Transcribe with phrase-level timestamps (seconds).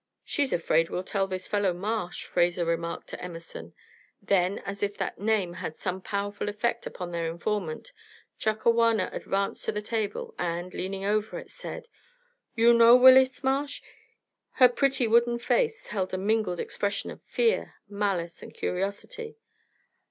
[0.23, 3.75] "She's afraid we'll tell this fellow Marsh," Fraser remarked to Emerson;
[4.19, 7.91] then, as if that name had some powerful effect upon their informant,
[8.39, 11.87] Chakawana advanced to the table, and, leaning over it, said:
[12.55, 13.79] "You know Willis Marsh?"
[14.53, 19.37] Her pretty wooden face held a mingled expression of fear, malice, and curiosity.